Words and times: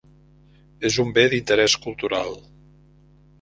És 0.89 0.97
un 1.03 1.11
Bé 1.17 1.25
d'Interés 1.33 1.75
Cultural. 1.85 2.33